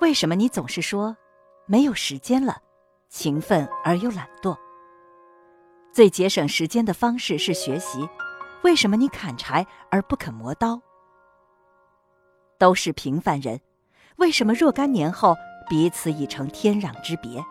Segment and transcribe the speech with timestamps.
[0.00, 1.16] 为什么你总是说
[1.66, 2.58] 没有时间了，
[3.08, 4.56] 勤奋而又懒惰？
[5.92, 8.06] 最节省时间的方式是学习，
[8.62, 10.80] 为什么你砍柴而不肯磨刀？
[12.58, 13.60] 都是平凡人，
[14.16, 15.34] 为什么若干年后
[15.68, 17.42] 彼此已成天壤之别？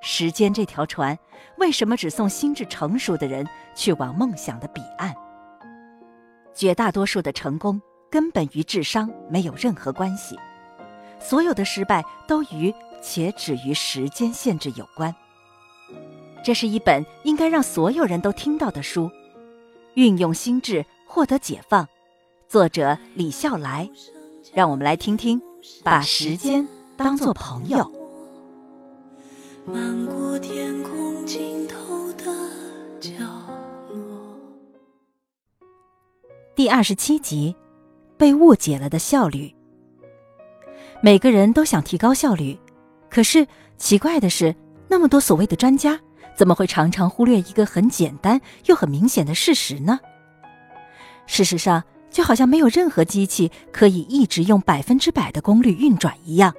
[0.00, 1.18] 时间这条船，
[1.58, 5.14] 为什么只送心智成熟的人去往梦想的彼岸？
[6.54, 7.80] 绝大多数的成功
[8.10, 10.38] 根本与智商没有任何关系。
[11.20, 15.14] 所有的失败都与且止于时间限制有关。
[16.44, 19.06] 这是一本应该让所有人都听到的书，
[19.94, 21.84] 《运用心智获得解放》，
[22.48, 23.88] 作者李笑来。
[24.54, 25.40] 让我们来听听，
[25.84, 27.92] 把时间当作朋友。
[29.66, 32.24] 漫过天空尽头的
[32.98, 33.10] 角
[33.90, 33.98] 落。
[36.54, 37.54] 第二十七集，
[38.16, 39.54] 被误解了的效率。
[41.00, 42.58] 每个人都想提高效率，
[43.08, 43.46] 可是
[43.76, 44.54] 奇怪的是，
[44.88, 45.96] 那么多所谓的专家，
[46.34, 50.00] 怎么会常常忽略一个很简单又很明显的事实呢？
[51.26, 56.52] 事实上，就好像没有任何机器可以一直用百分之百的功率运转一样，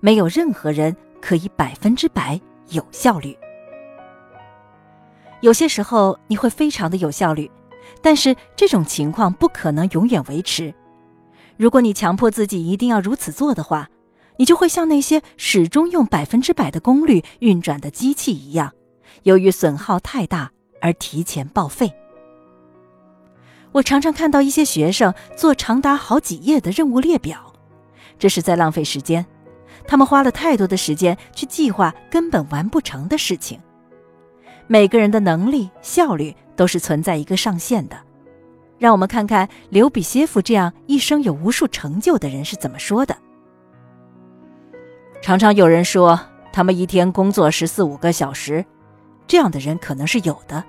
[0.00, 3.36] 没有任何人可以百分之百有效率。
[5.40, 7.48] 有些时候你会非常的有效率，
[8.02, 10.74] 但是这种情况不可能永远维持。
[11.58, 13.90] 如果你强迫自己一定要如此做的话，
[14.36, 18.72] 你就会像那些始终用百分之百的功率运转的机器一样，
[19.24, 21.92] 由于损耗太大而提前报废。
[23.72, 27.52] 我常常看到一些学生做长达好几页的任务列表，
[28.20, 29.26] 这是在浪费时间。
[29.86, 33.60] 他们花了太多的时间去计划根本完不成的事情。
[34.68, 37.96] 每个人的能力效率都是存在一个上限的。
[38.78, 43.16] 让我们看看刘比歇夫这样一生有无数成就的人是怎么说的。
[45.20, 46.18] 常常有人说
[46.52, 48.64] 他们一天工作十四五个小时，
[49.26, 50.64] 这样的人可能是有的。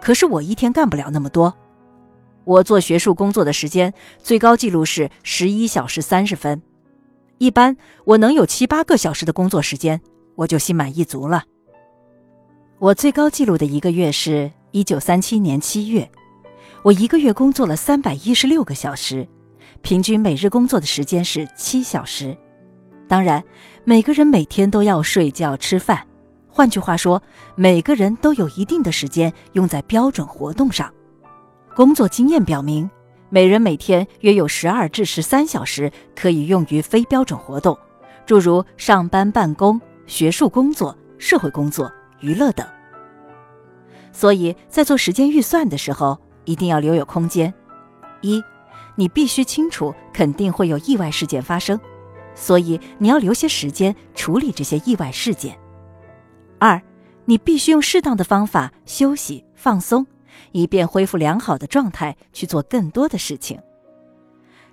[0.00, 1.54] 可是我一天干不了那么多。
[2.44, 6.60] 我做学术工作的时间最高记录是十一小时三十分，
[7.38, 10.00] 一般我能有七八个小时的工作时间，
[10.36, 11.44] 我就心满意足了。
[12.78, 16.10] 我最高记录的一个月是一九三七年七月。
[16.82, 19.28] 我一个月工作了三百一十六个小时，
[19.82, 22.34] 平均每日工作的时间是七小时。
[23.06, 23.44] 当然，
[23.84, 26.06] 每个人每天都要睡觉、吃饭。
[26.48, 27.22] 换句话说，
[27.54, 30.90] 每个人都有一定的时间用在标准活动上。
[31.74, 32.90] 工作经验表明，
[33.28, 37.78] 每人每天约有十二至十三小时可以用于非标准活动，
[38.24, 42.66] 诸如上班、办公、学术工作、社会工作、娱乐等。
[44.12, 46.18] 所以在做时间预算的时候，
[46.50, 47.54] 一定要留有空间。
[48.22, 48.42] 一，
[48.96, 51.78] 你必须清楚肯定会有意外事件发生，
[52.34, 55.56] 所以你要留些时间处理这些意外事件。
[56.58, 56.82] 二，
[57.24, 60.04] 你必须用适当的方法休息放松，
[60.50, 63.56] 以便恢复良好的状态去做更多的事情。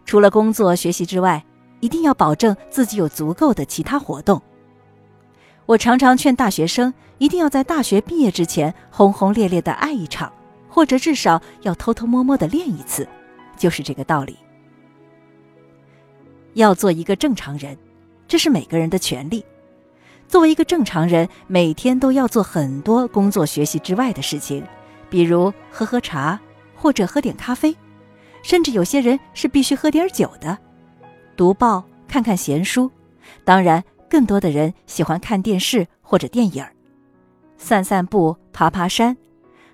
[0.04, 1.46] 除了工作学习之外，
[1.80, 4.42] 一定要保证自己有足够的其他活动。
[5.68, 10.34] 我常常劝大学生一定要在大学毕业之前轰轰烈烈的爱一场。
[10.78, 13.08] 或者至少要偷偷摸摸的练一次，
[13.58, 14.38] 就是这个道理。
[16.54, 17.76] 要做一个正常人，
[18.28, 19.44] 这是每个人的权利。
[20.28, 24.64] 作为一个正常人，每天都要做很多工作学习之外的事情，
[25.10, 26.40] 比如喝喝茶，
[26.76, 27.76] 或者喝点咖啡，
[28.44, 30.56] 甚至有些人是必须喝点酒的。
[31.36, 32.92] 读报，看看闲书，
[33.44, 36.64] 当然，更多的人喜欢看电视或者电影
[37.58, 39.18] 散散步，爬爬山。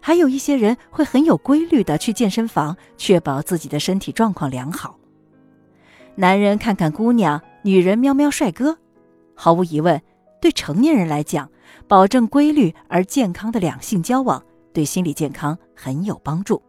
[0.06, 5.00] 还有一些人会很有规律的去健身房，确保自己的身体状况良好。
[6.16, 8.78] 男人看看姑娘，女人瞄瞄帅哥。
[9.34, 10.02] 毫无疑问，
[10.42, 11.50] 对成年人来讲，
[11.88, 14.44] 保证规律而健康的两性交往
[14.74, 16.62] 对心理健康很有帮助。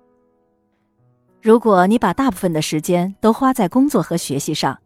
[1.43, 4.79] 如果你把大部分的时间都花在工作和学习上，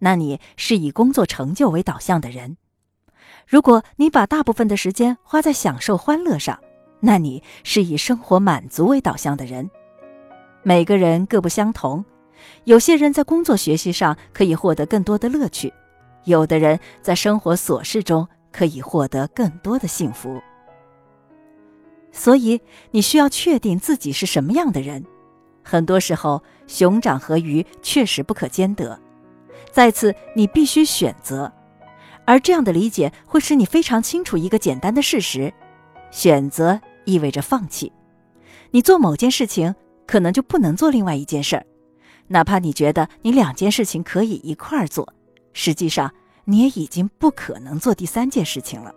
[0.00, 2.56] 那你是以工作成就为导向的人；
[3.46, 6.60] 如果你把大部分的时间花在享受欢乐上，
[7.06, 9.70] 那你是以生活满足为导向的人。
[10.62, 12.02] 每个人各不相同，
[12.64, 15.70] 有些人在工作学习上可以获得更多的乐趣，
[16.24, 20.40] 有的人在生活琐事中可以获得更多的幸福。
[22.10, 22.58] 所以，
[22.90, 25.04] 你需要确定自己是什么样的人。
[25.62, 28.98] 很多时候，熊掌和鱼确实不可兼得。
[29.70, 31.52] 再次，你必须选择，
[32.24, 35.52] 而这样的理解会使你非常清楚一个简单的事实：
[36.10, 36.80] 选择。
[37.04, 37.92] 意味着放弃，
[38.70, 39.74] 你做某件事情，
[40.06, 41.64] 可能就不能做另外一件事儿，
[42.28, 45.12] 哪怕你觉得你两件事情可以一块儿做，
[45.52, 46.12] 实际上
[46.44, 48.94] 你也已经不可能做第三件事情了。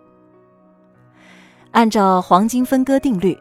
[1.70, 3.38] 按照黄金分割定律，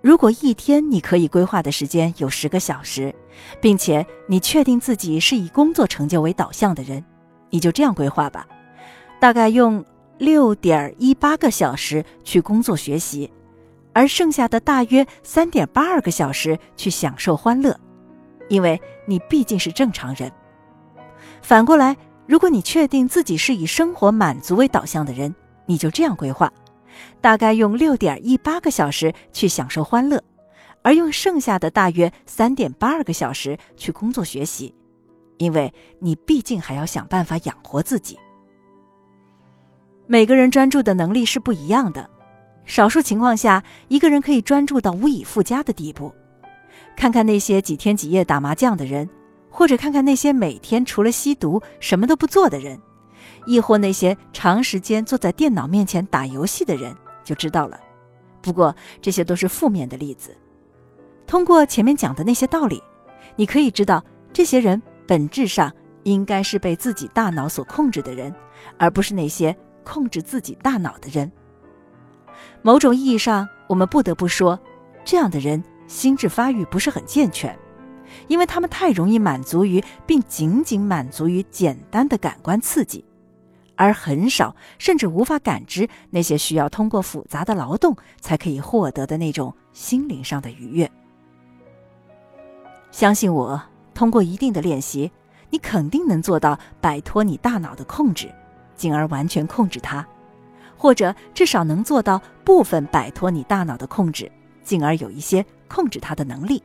[0.00, 3.14] 如果一天你可以规划的时间有十个小时，
[3.60, 7.04] 并且你确定自己是以工作成就为导向的人，
[7.50, 8.46] 你就这样规划吧，
[9.20, 9.84] 大概用
[10.18, 13.30] 六点一八个小时去工作学习，
[13.96, 17.74] 而剩下的大约三点八二个小时去享受欢乐，
[18.50, 20.30] 因为你毕竟是正常人。
[21.40, 21.96] 反过来，
[22.26, 25.34] 如果你确定自己是以生活满足为导向的人，
[25.64, 26.52] 你就这样规划。
[27.22, 30.22] 大概用六点一八个小时去享受欢乐，
[30.82, 34.74] 而用剩下的大约三点八二个小时去工作学习，
[35.38, 38.18] 因为你毕竟还要想办法养活自己。
[40.06, 42.10] 每个人专注的能力是不一样的，
[42.66, 46.12] 少数情况下，一个人可以专注到无以复加的地步。
[46.96, 49.08] 看看那些几天几夜打麻将的人，
[49.48, 52.78] 或者看看那些每天除了吸毒什么都不做的人。
[53.46, 57.78] 亦或那些长时间坐在电脑面前打游戏的人就知道了。
[58.42, 60.36] 不过这些都是负面的例子。
[61.26, 62.82] 通过前面讲的那些道理，
[63.36, 65.72] 你可以知道，这些人本质上
[66.02, 68.34] 应该是被自己大脑所控制的人，
[68.78, 71.30] 而不是那些控制自己大脑的人。
[72.62, 74.58] 某种意义上，我们不得不说，
[75.04, 77.56] 这样的人心智发育不是很健全，
[78.28, 83.04] 因为他们太容易满足于，并仅仅满足于简单的感官刺激。
[83.78, 90.90] 而很少，甚至无法感知那些需要通过复杂的劳动才可以获得的那种心灵上的愉悦。
[92.90, 95.12] 相信我，通过一定的练习，
[95.50, 98.34] 你肯定能做到摆脱你大脑的控制，
[98.74, 100.06] 进而完全控制它，
[100.76, 104.30] 或者至少能做到部分摆脱你大脑的控制，
[104.62, 106.62] 进而有一些控制它的能力。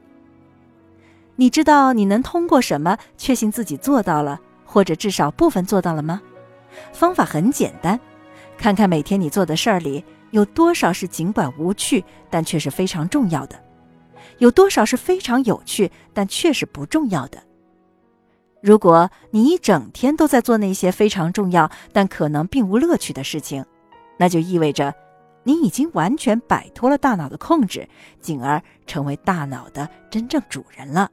[1.36, 6.22] 你知道你能通过什么确信自己做到了，或者至少部分做到了吗？
[6.94, 8.00] 方法很简单，
[8.58, 13.60] 看看每天你做的事儿里有多少是尽管无趣但却是非常重要的，
[14.38, 17.42] 有多少是非常有趣但却是不重要的。
[18.62, 23.66] 如果你一整天都在做那些非常重要但可能并无乐趣的事情，
[24.22, 24.94] 那就意味着
[25.44, 27.90] 你已经完全摆脱了大脑的控制，
[28.20, 31.10] 进而成为大脑的真正主人了。